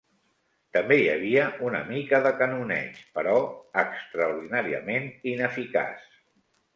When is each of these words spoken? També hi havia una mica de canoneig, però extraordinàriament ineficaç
També 0.75 0.95
hi 0.99 1.09
havia 1.15 1.41
una 1.67 1.81
mica 1.89 2.21
de 2.27 2.31
canoneig, 2.39 2.97
però 3.17 3.33
extraordinàriament 3.81 5.07
ineficaç 5.33 6.01